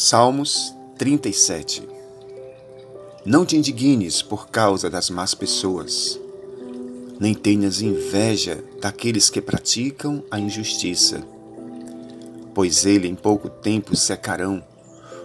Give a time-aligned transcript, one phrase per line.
[0.00, 1.82] Salmos 37
[3.26, 6.20] Não te indignes por causa das más pessoas,
[7.18, 11.20] nem tenhas inveja daqueles que praticam a injustiça,
[12.54, 14.62] pois ele em pouco tempo secarão,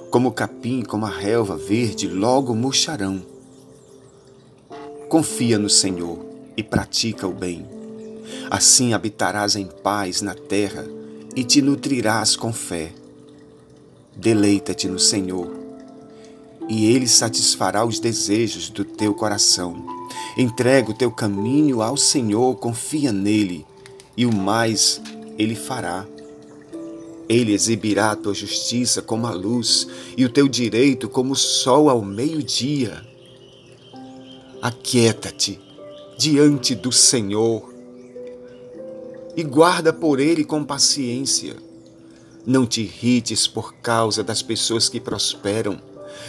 [0.10, 3.22] como o capim, como a relva verde, logo murcharão.
[5.08, 6.18] Confia no Senhor
[6.58, 7.64] e pratica o bem.
[8.50, 10.84] Assim habitarás em paz na terra
[11.36, 12.92] e te nutrirás com fé
[14.16, 15.52] Deleita-te no Senhor,
[16.70, 19.84] e Ele satisfará os desejos do teu coração.
[20.38, 23.66] Entrega o teu caminho ao Senhor, confia nele,
[24.16, 25.02] e o mais
[25.38, 26.06] Ele fará.
[27.28, 31.90] Ele exibirá a tua justiça como a luz e o teu direito como o sol
[31.90, 33.02] ao meio-dia.
[34.62, 35.60] Aquieta-te
[36.18, 37.74] diante do Senhor
[39.36, 41.56] e guarda por ele com paciência
[42.46, 45.80] não te irrites por causa das pessoas que prosperam,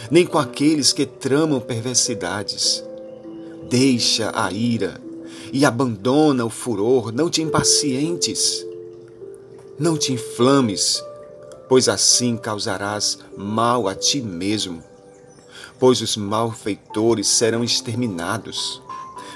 [0.09, 2.83] nem com aqueles que tramam perversidades.
[3.69, 5.01] Deixa a ira
[5.51, 8.65] e abandona o furor, não te impacientes.
[9.77, 11.03] Não te inflames,
[11.67, 14.81] pois assim causarás mal a ti mesmo.
[15.77, 18.81] Pois os malfeitores serão exterminados,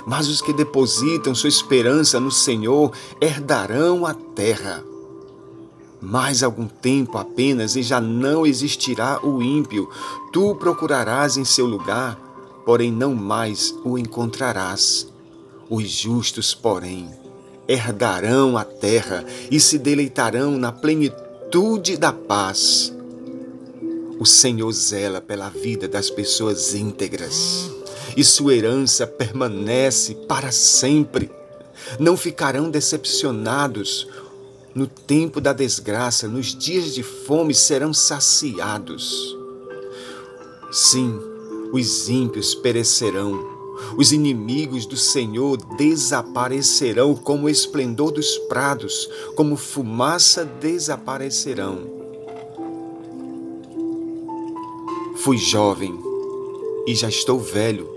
[0.05, 4.81] mas os que depositam sua esperança no Senhor herdarão a terra.
[6.01, 9.89] Mais algum tempo apenas e já não existirá o ímpio.
[10.31, 12.17] Tu procurarás em seu lugar,
[12.65, 15.07] porém não mais o encontrarás.
[15.69, 17.09] Os justos, porém,
[17.67, 22.93] herdarão a terra e se deleitarão na plenitude da paz.
[24.19, 27.69] O Senhor zela pela vida das pessoas íntegras
[28.17, 31.31] e sua herança permanece para sempre.
[31.99, 34.07] Não ficarão decepcionados
[34.79, 39.37] no tempo da desgraça, nos dias de fome, serão saciados.
[40.71, 41.19] Sim,
[41.73, 43.45] os ímpios perecerão,
[43.97, 51.79] os inimigos do Senhor desaparecerão como o esplendor dos prados, como fumaça desaparecerão.
[55.17, 55.99] Fui jovem
[56.87, 57.89] e já estou velho,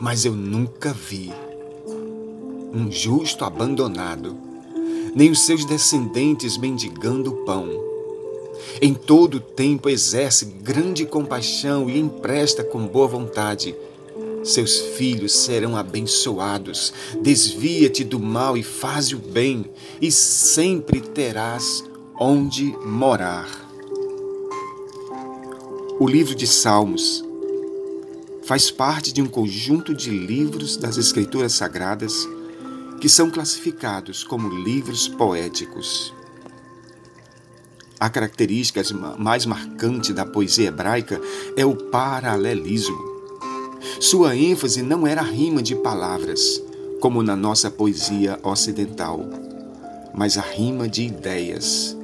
[0.00, 1.32] mas eu nunca vi
[2.74, 4.47] um justo abandonado
[5.14, 7.68] nem os seus descendentes mendigando pão.
[8.80, 13.74] Em todo tempo exerce grande compaixão e empresta com boa vontade.
[14.44, 16.92] Seus filhos serão abençoados.
[17.20, 19.66] Desvia-te do mal e faz o bem,
[20.00, 21.84] e sempre terás
[22.18, 23.66] onde morar.
[25.98, 27.24] O livro de Salmos
[28.44, 32.26] faz parte de um conjunto de livros das Escrituras Sagradas
[33.00, 36.12] que são classificados como livros poéticos.
[38.00, 38.82] A característica
[39.16, 41.20] mais marcante da poesia hebraica
[41.56, 42.98] é o paralelismo.
[44.00, 46.62] Sua ênfase não era a rima de palavras,
[47.00, 49.20] como na nossa poesia ocidental,
[50.14, 51.96] mas a rima de ideias.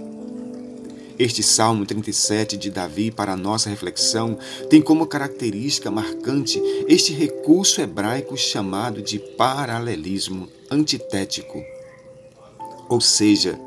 [1.17, 4.37] Este Salmo 37 de Davi, para a nossa reflexão,
[4.69, 11.63] tem como característica marcante este recurso hebraico chamado de paralelismo antitético.
[12.89, 13.59] Ou seja,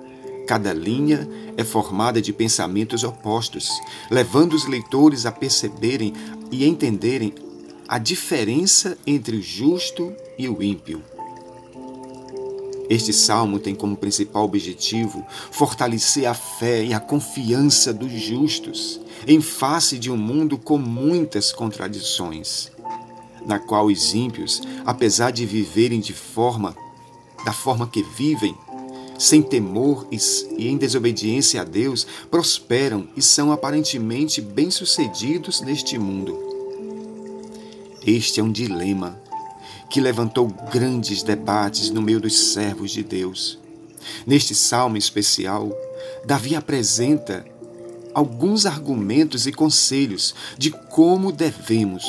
[0.48, 1.28] cada linha
[1.58, 3.70] é formada de pensamentos opostos,
[4.10, 6.14] levando os leitores a perceberem
[6.52, 7.34] e entenderem
[7.88, 11.02] a diferença entre o justo e o ímpio.
[12.90, 19.42] Este salmo tem como principal objetivo fortalecer a fé e a confiança dos justos em
[19.42, 22.72] face de um mundo com muitas contradições,
[23.46, 26.76] na qual os ímpios, apesar de viverem de forma
[27.46, 28.56] da forma que vivem,
[29.18, 36.38] sem temor e em desobediência a Deus, prosperam e são aparentemente bem-sucedidos neste mundo.
[38.06, 39.20] Este é um dilema
[39.90, 43.58] que levantou grandes debates no meio dos servos de Deus.
[44.26, 45.72] Neste salmo especial,
[46.26, 47.46] Davi apresenta
[48.14, 52.04] alguns argumentos e conselhos de como devemos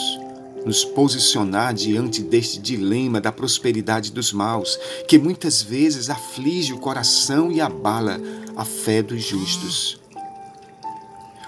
[0.69, 4.79] nos posicionar diante deste dilema da prosperidade dos maus,
[5.09, 8.21] que muitas vezes aflige o coração e abala
[8.55, 9.99] a fé dos justos.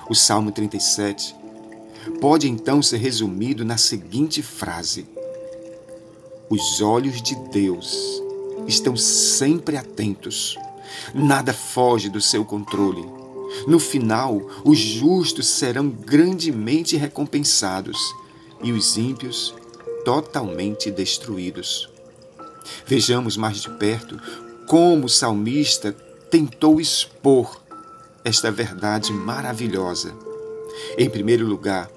[0.09, 1.37] O Salmo 37
[2.19, 5.07] pode então ser resumido na seguinte frase:
[6.49, 7.95] Os olhos de Deus
[8.67, 10.57] estão sempre atentos,
[11.13, 13.05] nada foge do seu controle.
[13.67, 17.99] No final, os justos serão grandemente recompensados
[18.63, 19.55] e os ímpios
[20.05, 21.91] totalmente destruídos.
[22.87, 24.21] Vejamos mais de perto
[24.67, 25.93] como o salmista
[26.31, 27.61] tentou expor
[28.25, 30.15] esta verdade maravilhosa.
[30.97, 31.91] Em primeiro lugar,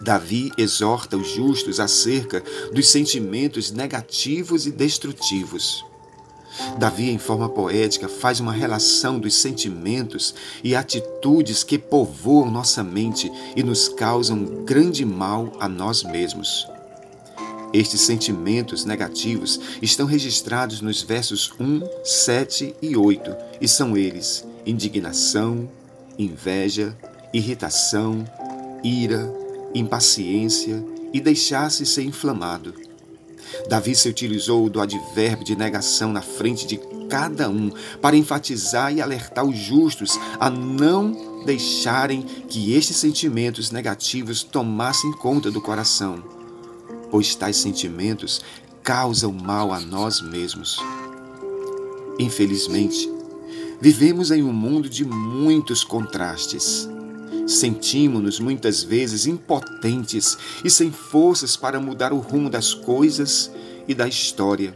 [0.00, 2.42] Davi exorta os justos acerca
[2.72, 5.84] dos sentimentos negativos e destrutivos.
[6.78, 13.30] Davi, em forma poética, faz uma relação dos sentimentos e atitudes que povoam nossa mente
[13.54, 16.66] e nos causam grande mal a nós mesmos.
[17.72, 25.68] Estes sentimentos negativos estão registrados nos versos 1, 7 e 8 e são eles: indignação,
[26.18, 26.96] inveja,
[27.32, 28.24] irritação,
[28.82, 29.32] ira,
[29.72, 30.82] impaciência
[31.12, 32.89] e deixar-se ser inflamado.
[33.68, 36.78] Davi se utilizou do advérbio de negação na frente de
[37.08, 37.70] cada um
[38.00, 45.50] para enfatizar e alertar os justos a não deixarem que estes sentimentos negativos tomassem conta
[45.50, 46.22] do coração,
[47.10, 48.40] pois tais sentimentos
[48.82, 50.78] causam mal a nós mesmos.
[52.18, 53.10] Infelizmente,
[53.80, 56.88] vivemos em um mundo de muitos contrastes.
[57.50, 63.50] Sentimos-nos muitas vezes impotentes e sem forças para mudar o rumo das coisas
[63.88, 64.72] e da história.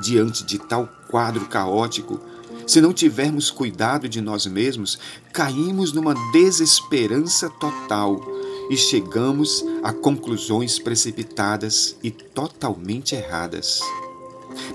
[0.00, 2.20] Diante de tal quadro caótico,
[2.68, 4.96] se não tivermos cuidado de nós mesmos,
[5.32, 8.24] caímos numa desesperança total
[8.70, 13.80] e chegamos a conclusões precipitadas e totalmente erradas.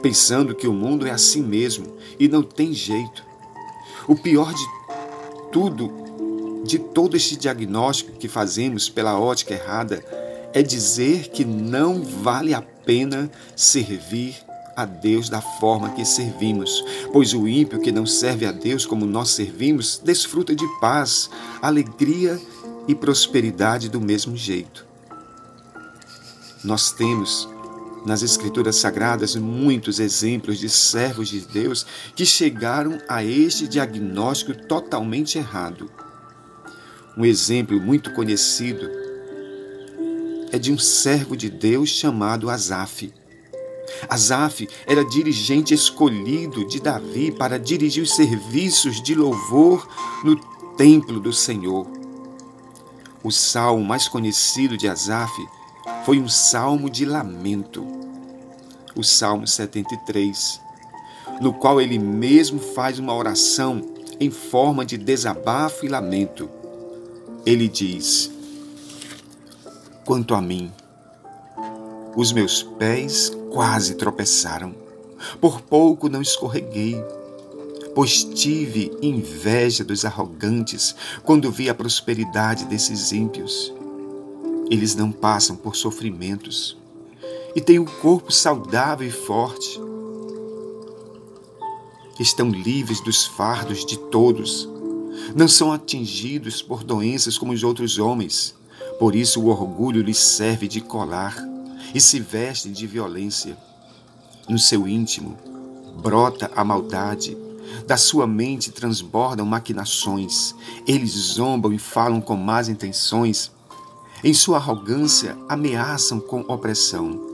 [0.02, 3.24] Pensando que o mundo é assim mesmo e não tem jeito.
[4.10, 4.66] O pior de
[5.54, 6.09] tudo
[6.66, 10.04] de todo este diagnóstico que fazemos pela ótica errada
[10.54, 14.36] é dizer que não vale a pena servir
[14.76, 19.06] a Deus da forma que servimos, pois o ímpio que não serve a Deus como
[19.06, 21.30] nós servimos desfruta de paz,
[21.62, 22.40] alegria
[22.88, 24.88] e prosperidade do mesmo jeito.
[26.64, 27.48] Nós temos
[28.06, 31.86] nas Escrituras Sagradas muitos exemplos de servos de Deus
[32.16, 35.92] que chegaram a este diagnóstico totalmente errado.
[37.20, 38.90] Um exemplo muito conhecido
[40.54, 43.14] é de um servo de Deus chamado Asaf.
[44.08, 49.86] Asaf era dirigente escolhido de Davi para dirigir os serviços de louvor
[50.24, 50.38] no
[50.78, 51.86] templo do Senhor.
[53.22, 55.46] O salmo mais conhecido de Asaf
[56.06, 57.86] foi um salmo de lamento,
[58.96, 60.62] o Salmo 73,
[61.42, 63.82] no qual ele mesmo faz uma oração
[64.22, 66.59] em forma de desabafo e lamento
[67.46, 68.32] ele diz:
[70.06, 70.72] Quanto a mim,
[72.16, 74.76] os meus pés quase tropeçaram,
[75.40, 77.02] por pouco não escorreguei,
[77.96, 83.74] pois tive inveja dos arrogantes quando vi a prosperidade desses ímpios.
[84.70, 86.78] Eles não passam por sofrimentos
[87.56, 89.80] e têm um corpo saudável e forte.
[92.20, 94.70] Estão livres dos fardos de todos
[95.36, 98.56] não são atingidos por doenças como os outros homens.
[99.00, 101.38] Por isso o orgulho lhes serve de colar
[101.94, 103.58] e se veste de violência.
[104.48, 105.38] No seu íntimo
[106.02, 107.38] brota a maldade,
[107.86, 110.56] da sua mente transbordam maquinações.
[110.88, 113.52] Eles zombam e falam com más intenções.
[114.24, 117.28] Em sua arrogância ameaçam com opressão.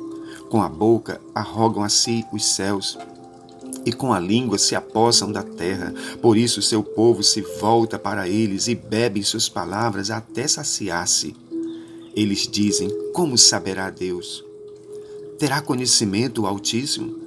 [0.49, 2.97] Com a boca arrogam a si os céus
[3.85, 5.93] e com a língua se apossam da terra.
[6.21, 11.35] Por isso seu povo se volta para eles e bebe suas palavras até saciar-se.
[12.15, 14.43] Eles dizem: Como saberá Deus?
[15.37, 17.23] Terá conhecimento o Altíssimo?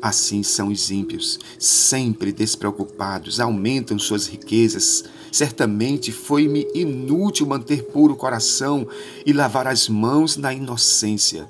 [0.00, 5.04] Assim são os ímpios, sempre despreocupados, aumentam suas riquezas.
[5.32, 8.86] Certamente foi-me inútil manter puro o coração
[9.26, 11.48] e lavar as mãos na inocência,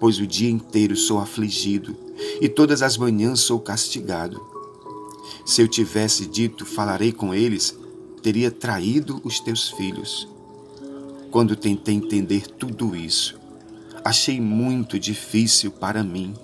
[0.00, 2.03] pois o dia inteiro sou afligido
[2.40, 4.40] e todas as manhãs sou castigado.
[5.44, 7.76] Se eu tivesse dito, falarei com eles,
[8.22, 10.28] teria traído os teus filhos.
[11.30, 13.38] Quando tentei entender tudo isso,
[14.04, 16.34] achei muito difícil para mim.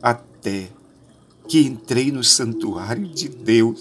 [0.00, 0.68] Até
[1.48, 3.80] que entrei no santuário de Deus.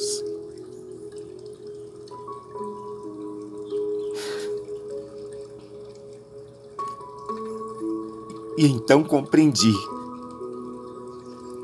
[8.57, 9.73] E então compreendi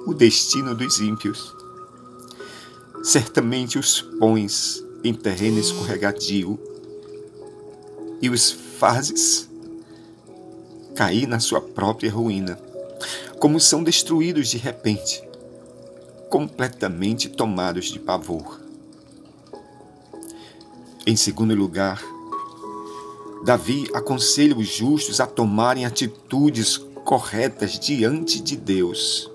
[0.10, 1.56] o destino dos ímpios.
[3.04, 6.60] Certamente os pões em terreno escorregadio
[8.20, 9.48] e os fazes
[10.96, 12.60] cair na sua própria ruína,
[13.40, 15.24] como são destruídos de repente,
[16.28, 18.60] completamente tomados de pavor.
[21.06, 22.04] Em segundo lugar,
[23.46, 29.32] Davi aconselha os justos a tomarem atitudes corretas diante de Deus.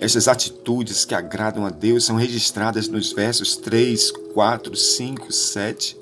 [0.00, 5.98] Estas atitudes que agradam a Deus são registradas nos versos 3, 4, 5, 7,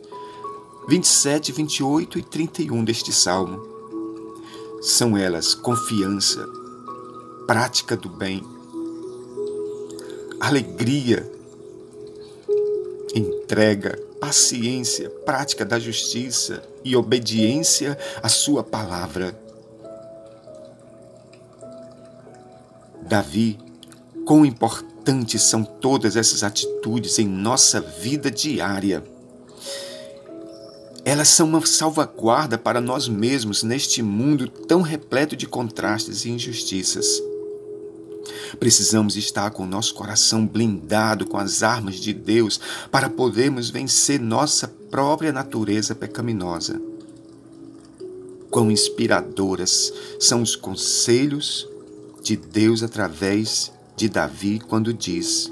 [0.87, 3.61] 27, 28 e 31 deste salmo.
[4.83, 6.47] São elas confiança,
[7.47, 8.45] prática do bem,
[10.41, 11.33] alegria,
[13.15, 19.35] entrega, paciência, prática da justiça e obediência à Sua palavra.
[23.03, 23.66] Davi,
[24.27, 29.05] quão importantes são todas essas atitudes em nossa vida diária.
[31.05, 37.07] Elas são uma salvaguarda para nós mesmos neste mundo tão repleto de contrastes e injustiças.
[38.59, 42.59] Precisamos estar com o nosso coração blindado com as armas de Deus
[42.91, 46.83] para podermos vencer nossa própria natureza pecaminosa.
[48.51, 51.69] Quão inspiradoras são os conselhos
[52.25, 55.51] de Deus através de Davi quando diz: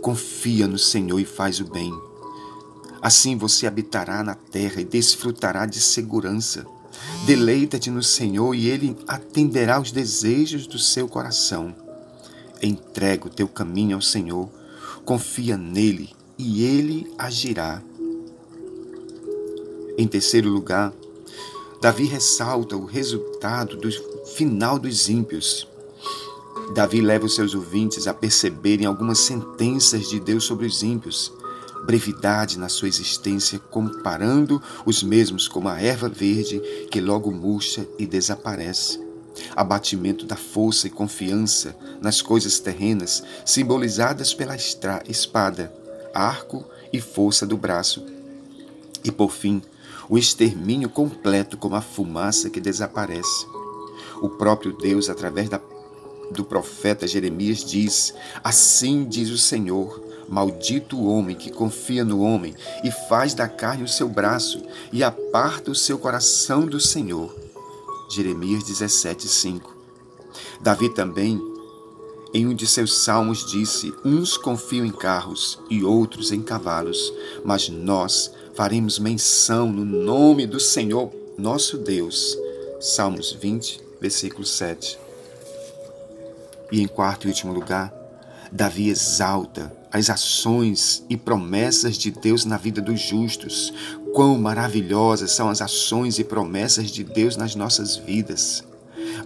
[0.00, 1.92] Confia no Senhor e faz o bem.
[3.00, 6.64] Assim você habitará na terra e desfrutará de segurança.
[7.26, 11.74] Deleita-te no Senhor e Ele atenderá os desejos do seu coração.
[12.62, 14.48] Entrega o teu caminho ao Senhor,
[15.04, 17.82] confia nele e Ele agirá.
[19.98, 20.92] Em terceiro lugar,
[21.80, 23.90] Davi ressalta o resultado do
[24.26, 25.66] final dos ímpios.
[26.70, 31.32] Davi leva os seus ouvintes a perceberem algumas sentenças de Deus sobre os ímpios,
[31.84, 38.06] brevidade na sua existência, comparando os mesmos como a erva verde que logo murcha e
[38.06, 39.00] desaparece.
[39.56, 45.72] Abatimento da força e confiança nas coisas terrenas, simbolizadas pela espada,
[46.14, 48.04] arco e força do braço.
[49.04, 49.62] E por fim,
[50.08, 53.46] o extermínio completo como a fumaça que desaparece.
[54.20, 55.60] O próprio Deus, através da,
[56.32, 62.54] do profeta Jeremias, diz: Assim diz o Senhor: Maldito o homem que confia no homem
[62.82, 64.62] e faz da carne o seu braço
[64.92, 67.34] e aparta o seu coração do Senhor.
[68.10, 69.76] Jeremias 17, 5.
[70.60, 71.40] Davi também,
[72.34, 77.12] em um de seus salmos, disse: Uns confiam em carros e outros em cavalos,
[77.44, 82.36] mas nós faremos menção no nome do Senhor nosso Deus.
[82.80, 85.01] Salmos 20, versículo 7.
[86.72, 87.92] E em quarto e último lugar,
[88.50, 93.72] Davi exalta as ações e promessas de Deus na vida dos justos.
[94.14, 98.64] Quão maravilhosas são as ações e promessas de Deus nas nossas vidas.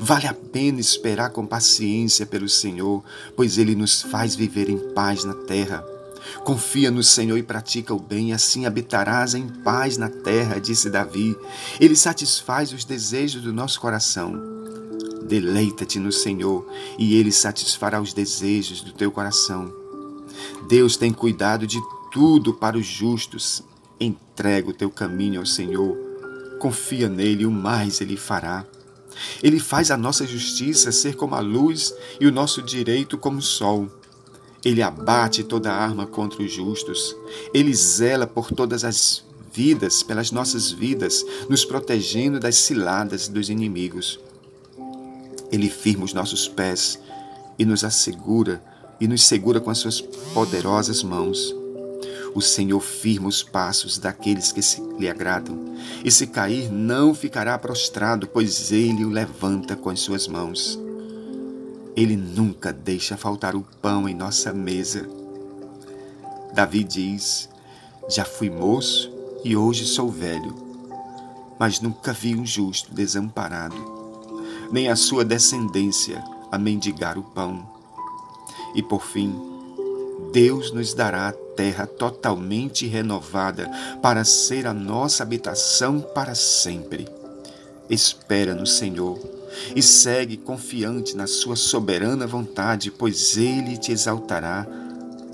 [0.00, 3.04] Vale a pena esperar com paciência pelo Senhor,
[3.36, 5.84] pois Ele nos faz viver em paz na terra.
[6.44, 11.36] Confia no Senhor e pratica o bem, assim habitarás em paz na terra, disse Davi.
[11.80, 14.55] Ele satisfaz os desejos do nosso coração.
[15.26, 16.66] Deleita-te no Senhor
[16.98, 19.72] e Ele satisfará os desejos do teu coração.
[20.68, 21.80] Deus tem cuidado de
[22.10, 23.62] tudo para os justos.
[24.00, 25.96] Entrega o teu caminho ao Senhor.
[26.58, 28.66] Confia nele e o mais ele fará.
[29.42, 33.42] Ele faz a nossa justiça ser como a luz e o nosso direito como o
[33.42, 33.88] sol.
[34.64, 37.16] Ele abate toda arma contra os justos.
[37.54, 44.18] Ele zela por todas as vidas, pelas nossas vidas, nos protegendo das ciladas dos inimigos.
[45.56, 46.98] Ele firma os nossos pés
[47.58, 48.62] e nos assegura
[49.00, 51.54] e nos segura com as suas poderosas mãos.
[52.34, 55.58] O Senhor firma os passos daqueles que se lhe agradam,
[56.04, 60.78] e se cair não ficará prostrado, pois ele o levanta com as suas mãos.
[61.96, 65.08] Ele nunca deixa faltar o pão em nossa mesa.
[66.52, 67.48] Davi diz:
[68.10, 69.10] Já fui moço
[69.42, 70.54] e hoje sou velho,
[71.58, 73.95] mas nunca vi um justo desamparado,
[74.70, 77.66] nem a sua descendência a mendigar o pão.
[78.74, 79.34] E por fim,
[80.32, 83.70] Deus nos dará a terra totalmente renovada
[84.02, 87.08] para ser a nossa habitação para sempre.
[87.88, 89.18] Espera no Senhor
[89.74, 94.66] e segue confiante na sua soberana vontade, pois ele te exaltará,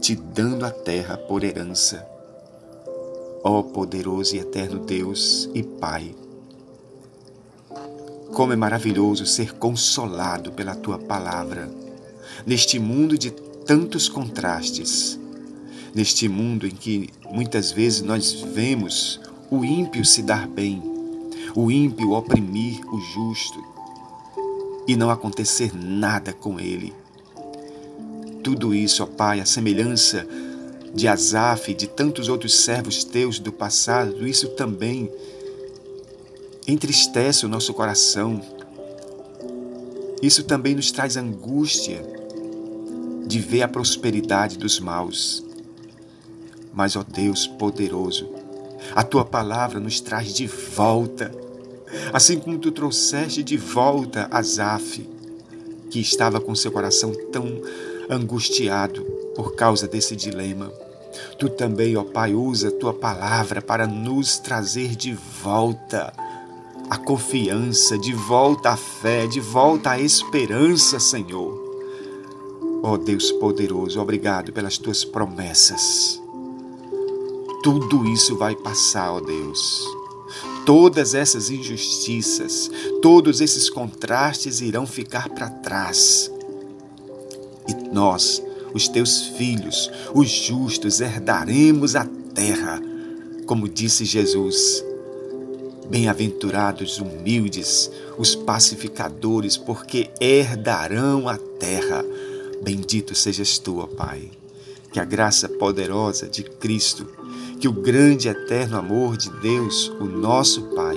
[0.01, 2.07] te dando a terra por herança.
[3.43, 6.15] Ó poderoso e eterno Deus e Pai,
[8.33, 11.71] como é maravilhoso ser consolado pela tua palavra,
[12.47, 15.19] neste mundo de tantos contrastes,
[15.95, 19.21] neste mundo em que muitas vezes nós vemos
[19.51, 20.83] o ímpio se dar bem,
[21.55, 23.63] o ímpio oprimir o justo,
[24.89, 26.93] e não acontecer nada com ele.
[28.43, 30.27] Tudo isso, ó Pai, a semelhança
[30.95, 35.11] de Asaf e de tantos outros servos teus do passado, isso também
[36.67, 38.41] entristece o nosso coração.
[40.23, 42.05] Isso também nos traz angústia
[43.27, 45.45] de ver a prosperidade dos maus.
[46.73, 48.29] Mas, ó Deus poderoso,
[48.95, 51.31] a tua palavra nos traz de volta,
[52.13, 55.09] assim como tu trouxeste de volta Azaf,
[55.91, 57.61] que estava com seu coração tão
[58.09, 59.05] angustiado
[59.35, 60.73] por causa desse dilema.
[61.39, 66.13] Tu também, ó Pai, usa a tua palavra para nos trazer de volta
[66.93, 71.59] a confiança, de volta a fé, de volta a esperança, Senhor.
[72.83, 76.21] Ó Deus poderoso, obrigado pelas tuas promessas.
[77.63, 79.89] Tudo isso vai passar, ó Deus.
[80.67, 82.71] Todas essas injustiças,
[83.01, 86.31] todos esses contrastes irão ficar para trás.
[87.67, 88.43] E nós,
[88.75, 92.83] os teus filhos, os justos, herdaremos a terra,
[93.47, 94.92] como disse Jesus.
[95.93, 102.03] Bem-aventurados humildes, os pacificadores, porque herdarão a terra.
[102.63, 104.31] Bendito sejas tu, ó Pai.
[104.91, 107.07] Que a graça poderosa de Cristo,
[107.61, 110.97] que o grande eterno amor de Deus, o nosso Pai,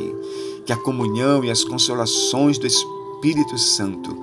[0.66, 4.16] que a comunhão e as consolações do Espírito Santo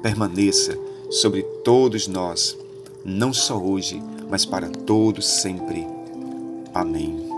[0.00, 0.78] permaneça
[1.10, 2.56] sobre todos nós,
[3.04, 5.84] não só hoje, mas para todos sempre.
[6.72, 7.29] Amém.